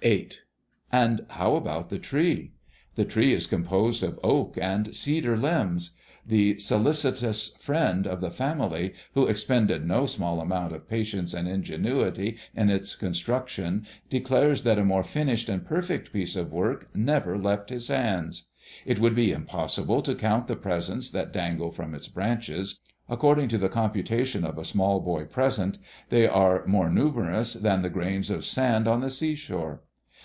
[0.00, 0.30] VIII.
[0.92, 2.52] And how about the tree?
[2.94, 5.96] The tree is composed of oak and cedar limbs.
[6.24, 12.38] The solicitous friend of the family who expended no small amount of patience and ingenuity
[12.54, 17.68] in its construction declares that a more finished and perfect piece of work never left
[17.70, 18.44] his hands.
[18.86, 22.78] It would be impossible to count the presents that dangle from its branches.
[23.08, 25.76] According to the computation of a small boy present,
[26.08, 29.82] they are more numerous than the grains of sand on the seashore.